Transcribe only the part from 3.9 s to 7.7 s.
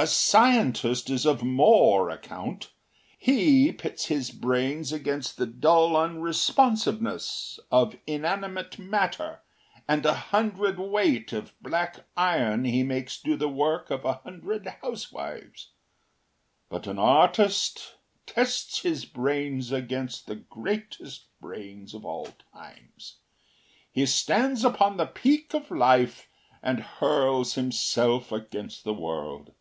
his brains against the dull unresponsiveness